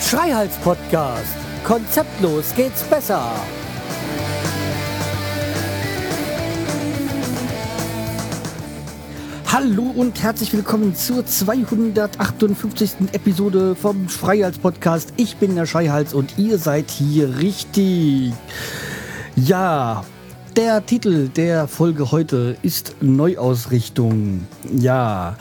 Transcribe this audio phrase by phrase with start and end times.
[0.00, 1.36] Schreihals Podcast.
[1.62, 3.30] Konzeptlos geht's besser.
[9.52, 12.94] Hallo und herzlich willkommen zur 258.
[13.12, 15.12] Episode vom Schreihals Podcast.
[15.16, 18.32] Ich bin der Schreihals und ihr seid hier richtig.
[19.36, 20.04] Ja,
[20.56, 24.46] der Titel der Folge heute ist Neuausrichtung.
[24.76, 25.36] Ja,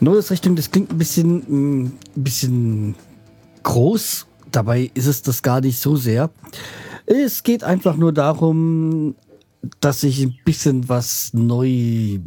[0.00, 2.94] Neuausrichtung, das klingt ein bisschen, ein bisschen
[3.62, 4.26] groß.
[4.52, 6.30] Dabei ist es das gar nicht so sehr.
[7.06, 9.16] Es geht einfach nur darum,
[9.80, 12.20] dass ich ein bisschen was neu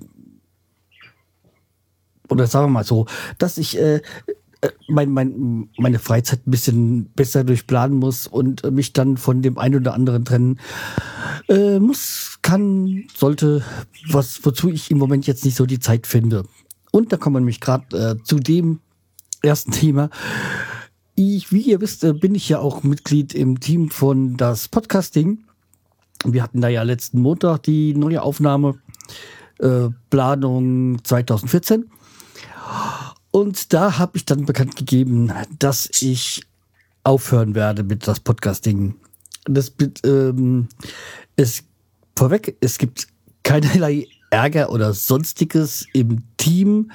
[2.30, 3.08] oder sagen wir mal so,
[3.40, 4.02] dass ich äh,
[4.62, 9.58] äh, mein, mein, meine Freizeit ein bisschen besser durchplanen muss und mich dann von dem
[9.58, 10.60] einen oder anderen trennen
[11.50, 13.64] äh, muss, kann, sollte,
[14.08, 16.46] was, wozu ich im Moment jetzt nicht so die Zeit finde.
[16.92, 18.80] Und da kommen wir nämlich gerade äh, zu dem
[19.42, 20.10] ersten Thema.
[21.16, 25.44] Ich, wie ihr wisst, äh, bin ich ja auch Mitglied im Team von das Podcasting.
[26.26, 28.80] Wir hatten da ja letzten Montag die neue Aufnahme,
[29.60, 31.90] äh, Planung 2014.
[33.32, 36.44] Und da habe ich dann bekannt gegeben, dass ich
[37.04, 38.96] aufhören werde mit das Podcasting.
[39.54, 40.68] Das ähm,
[41.36, 41.64] es
[42.16, 43.08] vorweg, es gibt
[43.44, 46.92] keinerlei Ärger oder sonstiges im Team,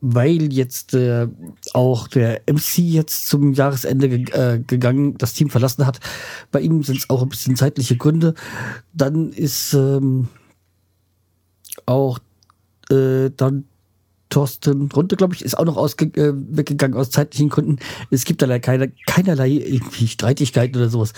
[0.00, 1.28] weil jetzt äh,
[1.72, 6.00] auch der MC jetzt zum Jahresende ge äh, gegangen, das Team verlassen hat.
[6.50, 8.34] Bei ihm sind es auch ein bisschen zeitliche Gründe.
[8.92, 10.28] Dann ist ähm,
[11.86, 12.18] auch
[12.90, 13.64] äh, dann
[14.28, 17.78] Thorsten Runte, glaube ich, ist auch noch ausge äh, weggegangen aus zeitlichen Gründen.
[18.10, 21.12] Es gibt da keine, keinerlei irgendwie Streitigkeiten oder sowas.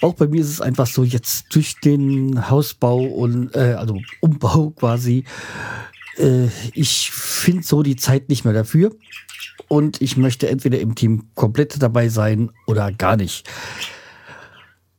[0.00, 4.70] Auch bei mir ist es einfach so, jetzt durch den Hausbau und äh, also Umbau
[4.70, 5.24] quasi,
[6.18, 8.92] äh, ich finde so die Zeit nicht mehr dafür.
[9.68, 13.48] Und ich möchte entweder im Team komplett dabei sein oder gar nicht.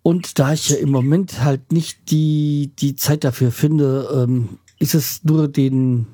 [0.01, 4.95] Und da ich ja im Moment halt nicht die, die Zeit dafür finde, ähm, ist
[4.95, 6.07] es nur den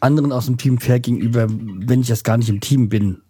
[0.00, 3.22] anderen aus dem Team fair gegenüber, wenn ich das gar nicht im Team bin.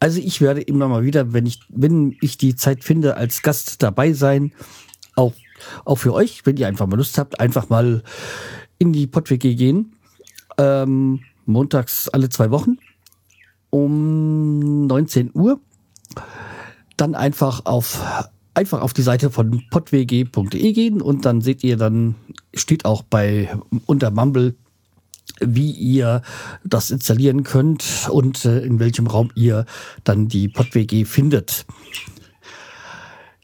[0.00, 3.82] Also ich werde immer mal wieder, wenn ich, wenn ich die Zeit finde, als Gast
[3.82, 4.52] dabei sein.
[5.16, 5.34] Auch,
[5.84, 8.02] auch für euch, wenn ihr einfach mal Lust habt, einfach mal
[8.78, 9.94] in die PodWG gehen.
[10.56, 12.78] Ähm, montags alle zwei Wochen
[13.70, 15.60] um 19 Uhr.
[16.96, 22.16] Dann einfach auf einfach auf die Seite von podwg.de gehen und dann seht ihr dann
[22.54, 23.56] steht auch bei
[23.86, 24.56] unter Mumble
[25.40, 26.22] wie ihr
[26.64, 29.64] das installieren könnt und äh, in welchem Raum ihr
[30.04, 31.66] dann die PodWG findet.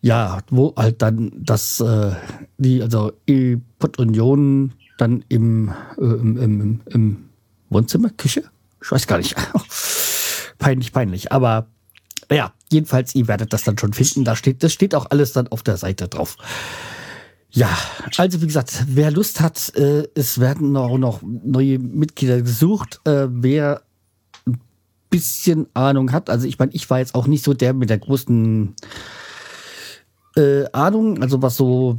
[0.00, 2.12] Ja, wo halt dann das, äh,
[2.58, 7.24] die, also die Pod-Union dann im, äh, im, im, im
[7.70, 8.44] Wohnzimmer, Küche?
[8.82, 9.34] Ich weiß gar nicht.
[10.58, 11.32] peinlich, peinlich.
[11.32, 11.68] Aber
[12.30, 14.24] ja, jedenfalls, ihr werdet das dann schon finden.
[14.24, 16.36] Da steht, das steht auch alles dann auf der Seite drauf.
[17.54, 17.68] Ja,
[18.16, 23.00] also wie gesagt, wer Lust hat, äh, es werden auch noch neue Mitglieder gesucht.
[23.04, 23.82] Äh, wer
[24.44, 24.58] ein
[25.08, 27.98] bisschen Ahnung hat, also ich meine, ich war jetzt auch nicht so der mit der
[27.98, 28.74] großen
[30.36, 31.96] äh, Ahnung, also was so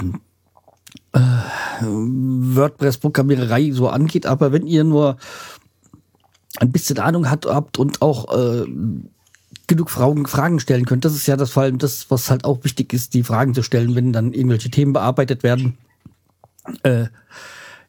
[1.13, 1.19] äh,
[1.81, 5.15] WordPress-Programmiererei so angeht, aber wenn ihr nur
[6.57, 8.65] ein bisschen Ahnung habt und auch äh,
[9.67, 11.05] genug Fragen, Fragen stellen könnt.
[11.05, 13.63] Das ist ja das vor allem das, was halt auch wichtig ist, die Fragen zu
[13.63, 15.77] stellen, wenn dann irgendwelche Themen bearbeitet werden.
[16.83, 17.05] Äh,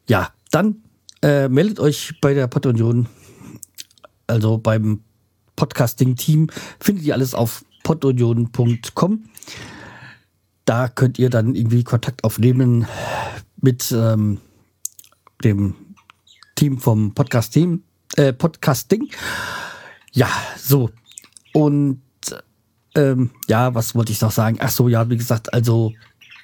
[0.07, 0.83] ja, dann
[1.21, 3.07] äh, meldet euch bei der Podunion,
[4.27, 5.01] also beim
[5.55, 6.49] Podcasting-Team.
[6.79, 9.29] Findet ihr alles auf podunion.com.
[10.65, 12.87] Da könnt ihr dann irgendwie Kontakt aufnehmen
[13.61, 14.39] mit ähm,
[15.43, 15.75] dem
[16.55, 17.83] Team vom Podcast-Team,
[18.15, 19.09] äh, Podcasting.
[20.11, 20.89] Ja, so,
[21.57, 22.01] und
[22.93, 24.57] ähm, ja, was wollte ich noch sagen?
[24.61, 25.91] Ach so, ja, wie gesagt, also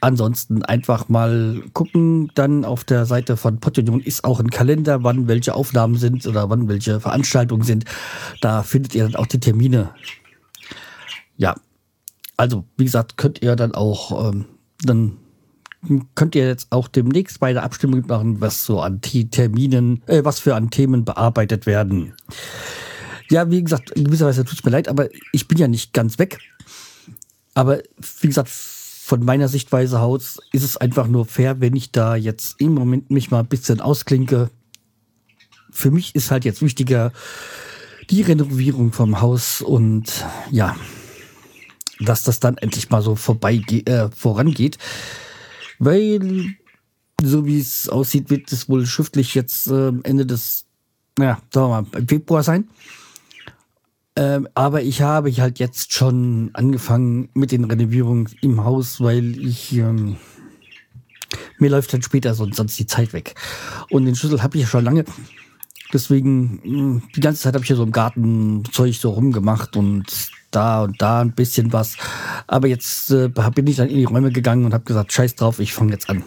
[0.02, 2.32] ansonsten einfach mal gucken.
[2.34, 6.50] Dann auf der Seite von Podunion ist auch ein Kalender, wann welche Aufnahmen sind oder
[6.50, 7.86] wann welche Veranstaltungen sind.
[8.42, 9.92] Da findet ihr dann auch die Termine.
[11.38, 11.54] Ja,
[12.36, 14.46] also wie gesagt, könnt ihr dann auch ähm,
[14.82, 15.20] dann
[16.16, 20.40] könnt ihr jetzt auch demnächst bei der Abstimmung machen, was so an Terminen, äh, was
[20.40, 22.14] für an Themen bearbeitet werden.
[23.34, 25.92] Ja, wie gesagt, in gewisser Weise tut es mir leid, aber ich bin ja nicht
[25.92, 26.38] ganz weg.
[27.56, 27.82] Aber
[28.22, 32.62] wie gesagt, von meiner Sichtweise Haus ist es einfach nur fair, wenn ich da jetzt
[32.62, 34.52] im Moment mich mal ein bisschen ausklinke.
[35.72, 37.12] Für mich ist halt jetzt wichtiger
[38.12, 40.76] die Renovierung vom Haus und ja,
[42.00, 44.78] dass das dann endlich mal so vorbei äh, vorangeht.
[45.80, 46.54] Weil
[47.20, 50.66] so wie es aussieht, wird es wohl schriftlich jetzt äh, Ende des,
[51.18, 52.70] naja, sagen wir mal, im Februar sein.
[54.16, 59.74] Ähm, aber ich habe halt jetzt schon angefangen mit den Renovierungen im Haus, weil ich
[59.74, 60.18] ähm,
[61.58, 63.36] mir läuft dann später sonst, sonst die Zeit weg.
[63.90, 65.06] Und den Schlüssel habe ich ja schon lange.
[65.92, 70.06] Deswegen, hm, die ganze Zeit habe ich hier so im Garten Zeug so rumgemacht und
[70.52, 71.98] da und da ein bisschen was.
[72.48, 75.60] Aber jetzt äh, bin ich dann in die Räume gegangen und habe gesagt, scheiß drauf,
[75.60, 76.24] ich fange jetzt an.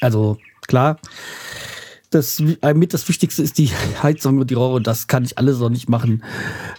[0.00, 0.98] Also klar,
[2.14, 3.70] das äh, mit das Wichtigste ist die
[4.02, 4.80] Heizung und die Rohre.
[4.80, 6.22] Das kann ich alles noch nicht machen,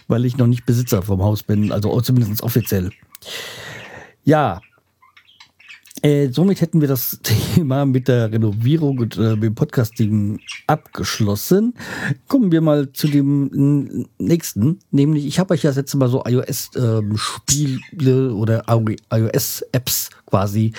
[0.08, 2.90] weil ich noch nicht Besitzer vom Haus bin, also zumindest offiziell.
[4.24, 4.60] Ja,
[6.02, 7.18] äh, somit hätten wir das
[7.54, 11.74] Thema mit der Renovierung und äh, dem Podcasting abgeschlossen.
[12.28, 17.80] Kommen wir mal zu dem nächsten, nämlich ich habe euch ja das Mal so iOS-Spiele
[17.96, 20.72] ähm, oder iOS-Apps quasi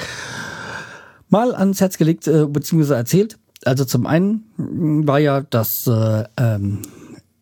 [1.30, 2.94] mal ans Herz gelegt äh, bzw.
[2.94, 3.38] erzählt.
[3.68, 6.82] Also zum einen war ja das äh, ähm,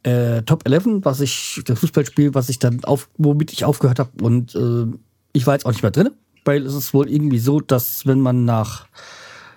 [0.03, 4.23] äh, Top 11, was ich, das Fußballspiel, was ich dann auf, womit ich aufgehört habe
[4.23, 4.85] und äh,
[5.33, 6.09] ich war jetzt auch nicht mehr drin,
[6.43, 8.87] weil es ist wohl irgendwie so, dass wenn man nach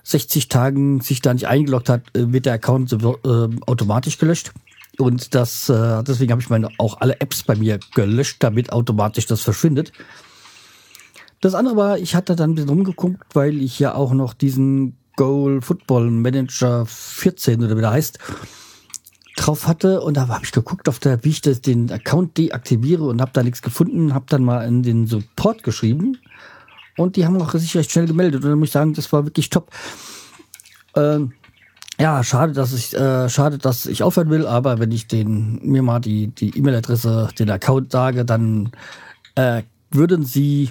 [0.03, 2.97] 60 Tagen sich da nicht eingeloggt hat, äh, wird der Account äh,
[3.67, 4.53] automatisch gelöscht.
[4.99, 9.27] Und das, äh, deswegen habe ich meine auch alle Apps bei mir gelöscht, damit automatisch
[9.27, 9.93] das verschwindet.
[11.41, 14.98] Das andere war, ich hatte dann ein bisschen rumgeguckt, weil ich ja auch noch diesen
[15.19, 18.21] Goal Football Manager 14 oder wie der heißt,
[19.37, 20.01] drauf hatte.
[20.01, 23.33] Und da habe ich geguckt, auf der, wie ich das, den Account deaktiviere und habe
[23.35, 26.19] da nichts gefunden, habe dann mal in den Support geschrieben.
[26.97, 28.45] Und die haben auch sich recht schnell gemeldet.
[28.45, 29.71] Und dann muss ich sagen, das war wirklich top.
[30.95, 31.33] Ähm,
[32.01, 35.83] ja, schade, dass ich äh, schade, dass ich aufhören will, aber wenn ich den mir
[35.83, 38.71] mal die die E-Mail-Adresse, den Account sage, dann
[39.35, 40.71] äh, würden sie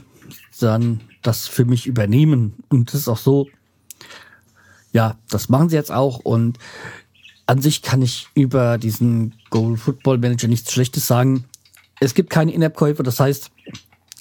[0.62, 2.54] dann das für mich übernehmen.
[2.70, 3.48] Und das ist auch so,
[4.92, 6.58] ja, das machen sie jetzt auch und
[7.46, 11.46] an sich kann ich über diesen Goal Football Manager nichts Schlechtes sagen.
[12.00, 13.52] Es gibt keine In-App-Käufe, das heißt,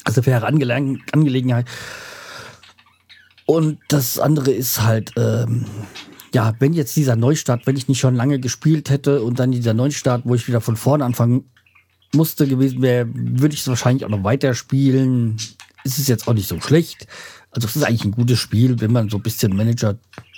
[0.05, 0.75] also faire Angele
[1.13, 1.67] Angelegenheit.
[3.47, 5.65] Und das andere ist halt, ähm,
[6.35, 9.75] ja, wenn jetzt dieser Neustart, wenn ich nicht schon lange gespielt hätte und dann dieser
[9.75, 11.51] Neustart, wo ich wieder von vorne anfangen
[12.15, 15.37] musste gewesen wäre, würde ich es wahrscheinlich auch noch weiterspielen.
[15.85, 17.07] Ist es jetzt auch nicht so schlecht.
[17.57, 19.97] Also es ist eigentlich ein gutes Spiel, wenn man so ein bisschen Manager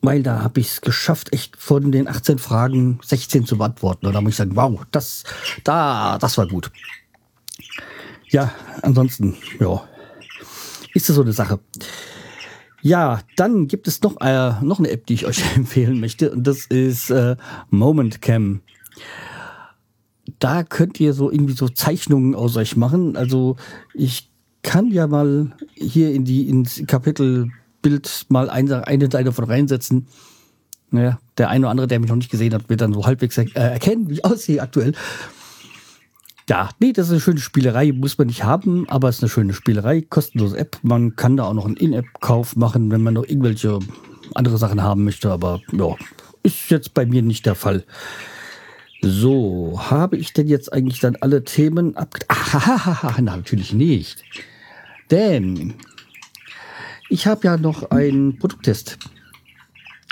[0.01, 4.05] weil da habe ich es geschafft, echt von den 18 Fragen 16 zu beantworten.
[4.05, 5.23] Und da muss ich sagen, wow, das,
[5.63, 6.71] da, das war gut.
[8.27, 9.81] Ja, ansonsten, ja,
[10.93, 11.59] ist das so eine Sache.
[12.83, 16.45] Ja, dann gibt es noch, äh, noch eine App, die ich euch empfehlen möchte und
[16.45, 17.37] das ist äh,
[17.69, 18.59] Moment Cam.
[20.39, 23.15] Da könnt ihr so irgendwie so Zeichnungen aus euch machen.
[23.15, 23.55] Also
[23.93, 24.29] ich
[24.63, 30.07] kann ja mal hier in die ins Kapitelbild mal eine, eine Seite von reinsetzen.
[30.91, 33.37] Naja, der eine oder andere, der mich noch nicht gesehen hat, wird dann so halbwegs
[33.37, 34.93] er äh, erkennen, wie ich aussehe aktuell.
[36.49, 39.29] Ja, nee, das ist eine schöne Spielerei, muss man nicht haben, aber es ist eine
[39.29, 40.77] schöne Spielerei, kostenlose App.
[40.81, 43.79] Man kann da auch noch einen In-App-Kauf machen, wenn man noch irgendwelche
[44.35, 45.95] andere Sachen haben möchte, aber ja,
[46.43, 47.85] ist jetzt bei mir nicht der Fall.
[49.01, 52.21] So, habe ich denn jetzt eigentlich dann alle Themen abge...
[52.29, 54.23] Ah, natürlich nicht.
[55.11, 55.75] Denn
[57.09, 58.97] Ich habe ja noch einen Produkttest.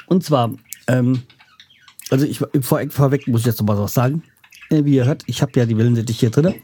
[0.08, 0.54] Und zwar,
[0.88, 1.24] ähm,
[2.10, 4.24] also ich vor, vorweg muss ich jetzt noch mal was sagen.
[4.72, 6.56] Äh, wie ihr hört, ich habe ja die Wellensittich hier drin.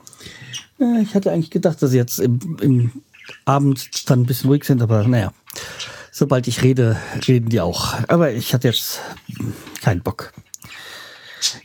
[0.80, 2.92] Äh, ich hatte eigentlich gedacht, dass sie jetzt im, im
[3.46, 5.34] Abend dann ein bisschen ruhig sind, aber naja,
[6.12, 6.98] sobald ich rede,
[7.28, 7.94] reden die auch.
[8.08, 9.02] Aber ich hatte jetzt
[9.82, 10.34] keinen Bock.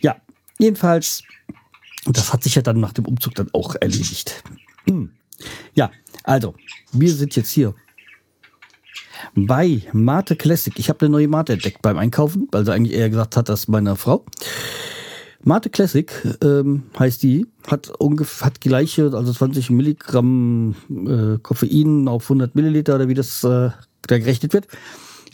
[0.01, 0.17] Ja,
[0.59, 1.23] jedenfalls,
[2.05, 4.43] das hat sich ja dann nach dem Umzug dann auch erledigt.
[4.87, 5.13] Hm.
[5.75, 5.91] Ja,
[6.25, 6.55] also,
[6.93, 7.75] wir sind jetzt hier
[9.35, 10.77] bei Mate Classic.
[10.79, 13.69] Ich habe eine neue Mate entdeckt beim Einkaufen, weil sie eigentlich eher gesagt hat, dass
[13.69, 14.25] meine Frau.
[15.45, 22.25] Mate Classic ähm, heißt die, hat ungefähr hat gleiche, also 20 Milligramm äh, Koffein auf
[22.25, 23.71] 100 Milliliter oder wie das äh,
[24.07, 24.69] da gerechnet wird.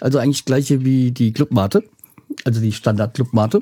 [0.01, 1.85] Also eigentlich gleiche wie die Clubmate,
[2.45, 3.61] also die Standard Clubmate.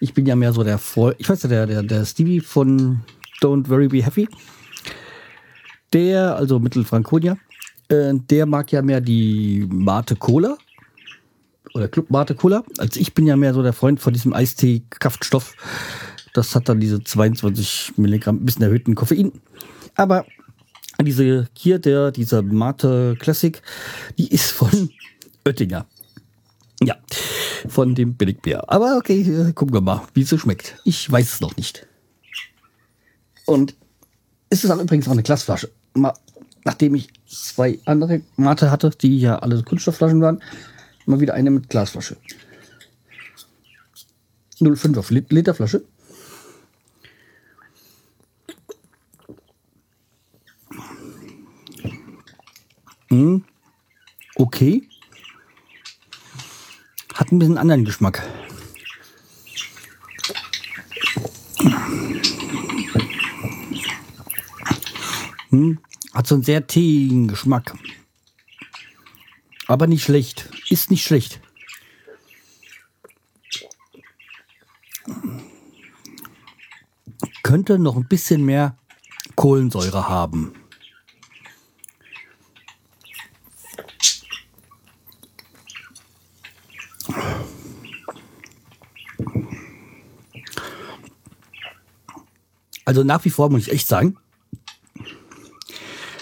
[0.00, 3.00] Ich bin ja mehr so der Freund, ich weiß ja, der, der, der Stevie von
[3.42, 4.28] Don't Worry Be Happy.
[5.92, 7.36] Der, also Mittelfrankonia,
[7.88, 10.56] äh, der mag ja mehr die Mate Cola
[11.76, 12.64] oder Club Mate Cola.
[12.78, 15.54] Also ich bin ja mehr so der Freund von diesem Eistee-Kraftstoff.
[16.34, 19.32] Das hat dann diese 22 Milligramm, bisschen erhöhten Koffein.
[19.94, 20.26] Aber
[21.00, 23.60] diese hier, der, dieser Mate Classic,
[24.18, 24.90] die ist von
[25.46, 25.86] Oettinger.
[26.82, 26.96] Ja,
[27.68, 28.70] von dem Billigbier.
[28.70, 30.76] Aber okay, äh, gucken wir mal, wie es so schmeckt.
[30.84, 31.86] Ich weiß es noch nicht.
[33.46, 33.74] Und
[34.50, 35.70] es ist auch übrigens auch eine Glasflasche.
[36.64, 40.42] Nachdem ich zwei andere Mate hatte, die ja alle Kunststoffflaschen waren,
[41.06, 42.16] mal wieder eine mit Glasflasche.
[44.60, 45.84] 0,5 Liter Flasche.
[53.08, 53.44] Hm,
[54.34, 54.88] okay.
[57.14, 58.22] Hat ein bisschen anderen Geschmack.
[65.50, 65.78] Hm,
[66.12, 67.74] hat so einen sehr teeigen Geschmack.
[69.68, 70.50] Aber nicht schlecht.
[70.68, 71.40] Ist nicht schlecht.
[77.42, 78.76] Könnte noch ein bisschen mehr
[79.36, 80.52] Kohlensäure haben.
[92.84, 94.16] Also nach wie vor muss ich echt sagen,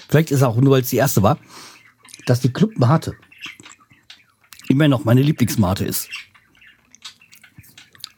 [0.08, 1.38] vielleicht ist es auch nur, weil es die erste war,
[2.26, 3.14] dass die Club Mate
[4.74, 6.08] immer noch meine Lieblingsmate ist.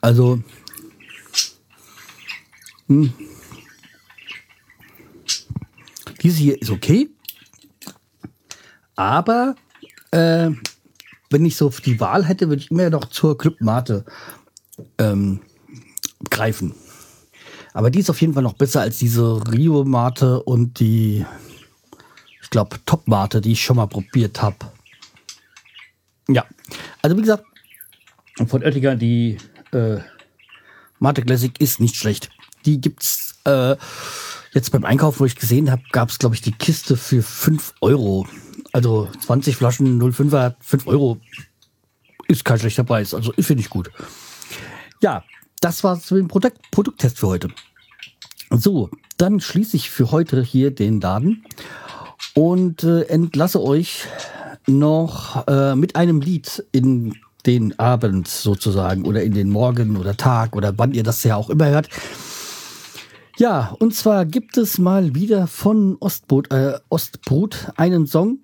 [0.00, 0.42] Also,
[2.88, 3.12] hm,
[6.22, 7.10] diese hier ist okay,
[8.94, 9.54] aber
[10.12, 10.50] äh,
[11.28, 14.06] wenn ich so die Wahl hätte, würde ich immer noch zur Club Mate
[14.96, 15.40] ähm,
[16.30, 16.74] greifen.
[17.74, 21.26] Aber die ist auf jeden Fall noch besser als diese Rio Mate und die,
[22.40, 24.56] ich glaube, Top Mate, die ich schon mal probiert habe.
[26.28, 26.44] Ja,
[27.02, 27.44] also wie gesagt,
[28.46, 29.38] von Oettinger die
[29.72, 29.98] äh,
[30.98, 32.30] Mate Classic ist nicht schlecht.
[32.64, 33.76] Die gibt's äh,
[34.52, 37.74] jetzt beim Einkauf, wo ich gesehen habe, gab es glaube ich die Kiste für 5
[37.80, 38.26] Euro.
[38.72, 41.20] Also 20 Flaschen 05er, 5 Euro
[42.28, 43.14] ist kein schlechter Preis.
[43.14, 43.90] Also finde ich gut.
[45.00, 45.24] Ja,
[45.60, 47.48] das war so ein Produkt Produkttest für heute.
[48.50, 51.44] So, dann schließe ich für heute hier den Laden
[52.34, 54.06] und äh, entlasse euch
[54.66, 57.14] noch äh, mit einem Lied in
[57.46, 61.50] den Abend sozusagen oder in den Morgen oder Tag oder wann ihr das ja auch
[61.50, 61.88] immer hört.
[63.38, 68.38] Ja, und zwar gibt es mal wieder von Ostbrot, äh, Ostbrot einen Song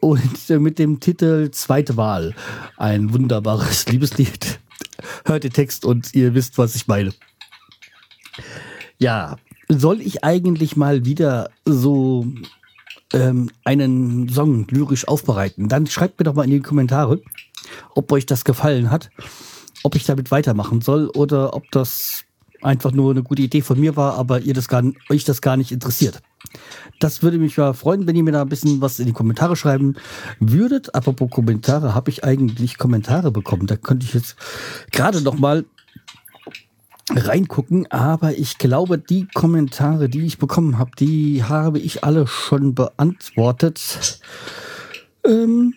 [0.00, 2.34] und äh, mit dem Titel Zweite Wahl.
[2.76, 4.60] Ein wunderbares Liebeslied
[5.24, 7.12] hört den Text und ihr wisst, was ich meine.
[8.98, 9.36] Ja,
[9.68, 12.26] soll ich eigentlich mal wieder so
[13.12, 15.68] ähm, einen Song lyrisch aufbereiten?
[15.68, 17.20] Dann schreibt mir doch mal in die Kommentare,
[17.94, 19.10] ob euch das gefallen hat,
[19.82, 22.24] ob ich damit weitermachen soll oder ob das
[22.62, 25.56] einfach nur eine gute Idee von mir war, aber ihr das gar, euch das gar
[25.56, 26.20] nicht interessiert.
[26.98, 29.56] Das würde mich ja freuen, wenn ihr mir da ein bisschen was in die Kommentare
[29.56, 29.94] schreiben
[30.38, 30.94] würdet.
[30.94, 33.66] Apropos Kommentare, habe ich eigentlich Kommentare bekommen?
[33.66, 34.36] Da könnte ich jetzt
[34.90, 35.64] gerade noch mal
[37.16, 42.74] reingucken, aber ich glaube, die Kommentare, die ich bekommen habe, die habe ich alle schon
[42.74, 44.20] beantwortet.
[45.24, 45.74] Ähm,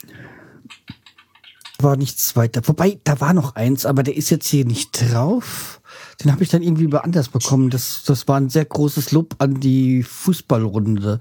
[1.80, 2.62] war nichts weiter.
[2.66, 5.82] Wobei, da war noch eins, aber der ist jetzt hier nicht drauf.
[6.24, 7.70] Den habe ich dann irgendwie beanders bekommen.
[7.70, 11.20] Das, das war ein sehr großes Lob an die Fußballrunde.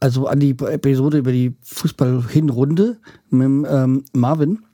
[0.00, 2.98] Also an die Episode über die Fußballhinrunde
[3.30, 4.64] mit ähm, Marvin.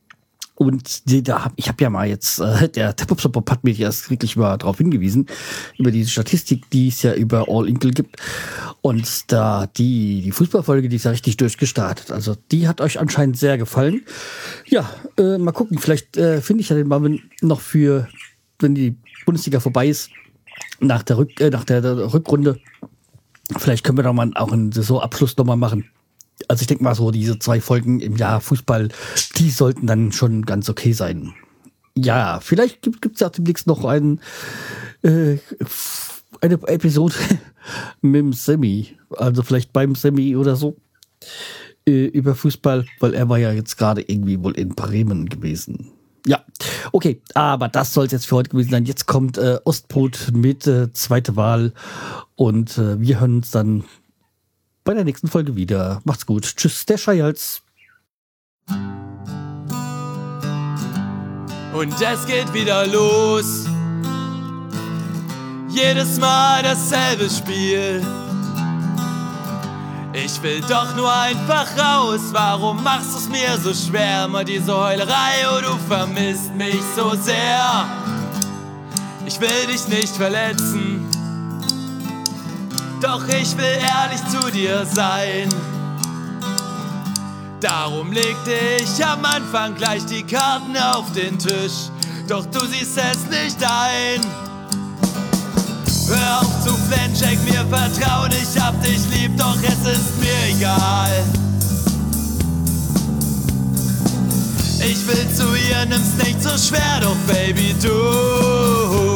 [0.57, 4.11] Und die, da hab, ich habe ja mal jetzt, äh, der Pop hat mich erst
[4.11, 5.27] wirklich mal darauf hingewiesen,
[5.79, 8.17] über diese Statistik, die es ja über All Inkle gibt.
[8.81, 12.11] Und da die, die Fußballfolge, die ist ja richtig durchgestartet.
[12.11, 14.03] Also die hat euch anscheinend sehr gefallen.
[14.67, 18.09] Ja, äh, mal gucken, vielleicht äh, finde ich ja den Marvin noch für,
[18.59, 18.97] wenn die
[19.27, 20.09] Bundesliga vorbei ist,
[20.81, 22.59] nach der, Rück, äh, nach der, der Rückrunde.
[23.59, 25.91] Vielleicht können wir da mal auch einen Saisonabschluss nochmal machen
[26.49, 28.89] also ich denke mal so, diese zwei Folgen im Jahr Fußball,
[29.37, 31.35] die sollten dann schon ganz okay sein.
[31.95, 34.21] Ja, vielleicht gibt es ja demnächst noch ein,
[35.03, 35.39] äh,
[36.41, 37.15] eine Episode
[38.03, 40.77] mit dem Semi, also vielleicht beim Semi oder so,
[41.87, 45.93] äh, über Fußball, weil er war ja jetzt gerade irgendwie wohl in Bremen gewesen.
[46.27, 46.45] Ja,
[46.93, 48.85] okay, aber das soll es jetzt für heute gewesen sein.
[48.85, 51.73] Jetzt kommt äh, Ostbrot mit äh, zweite Wahl
[52.35, 53.85] und äh, wir hören uns dann
[54.87, 56.01] bei der nächsten Folge wieder.
[56.05, 56.57] Macht's gut.
[56.57, 57.61] Tschüss, der Scheials.
[61.75, 63.67] Und es geht wieder los.
[65.69, 68.03] Jedes Mal dasselbe Spiel.
[70.15, 72.21] Ich will doch nur einfach raus.
[72.33, 74.25] Warum machst du es mir so schwer?
[74.25, 77.87] Immer diese Heulerei, oh, du vermisst mich so sehr.
[79.27, 80.96] Ich will dich nicht verletzen.
[83.01, 85.49] Doch ich will ehrlich zu dir sein.
[87.61, 91.91] Darum legte ich am Anfang gleich die Karten auf den Tisch.
[92.29, 94.21] Doch du siehst es nicht ein.
[96.09, 101.11] Hör auf zu flennen, mir Vertrauen, ich hab dich lieb, doch es ist mir egal.
[104.79, 109.16] Ich will zu ihr, nimm's nicht so schwer, doch Baby, du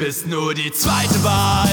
[0.00, 1.68] bist nur die zweite Wahl.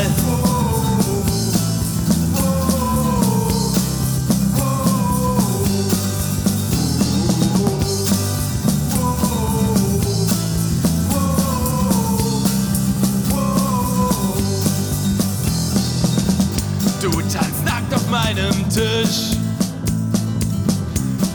[17.01, 19.37] Du tanzt nackt auf meinem Tisch,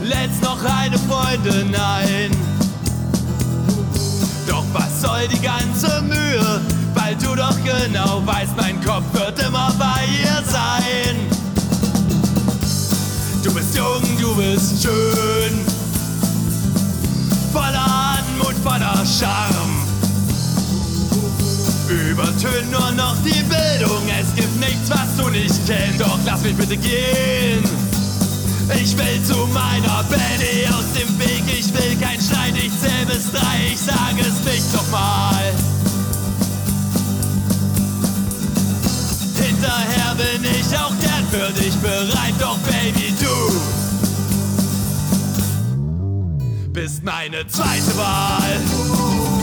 [0.02, 2.30] lädst noch eine Freundin ein.
[4.46, 6.81] Doch was soll die ganze Mühe?
[7.12, 11.16] Weil du doch genau weißt, mein Kopf wird immer bei ihr sein.
[13.42, 15.66] Du bist jung, du bist schön,
[17.52, 19.82] voller Anmut, voller Charme.
[21.88, 26.56] Übertönt nur noch die Bildung, es gibt nichts, was du nicht kennst, doch lass mich
[26.56, 27.62] bitte gehen.
[28.74, 33.30] Ich will zu meiner Benny aus dem Weg, ich will kein Streit, ich zähl bis
[33.30, 35.52] drei, ich sage es nicht nochmal.
[40.12, 43.60] Hinterher bin ich auch gern für dich bereit, doch Baby, du
[46.72, 49.41] bist meine zweite Wahl.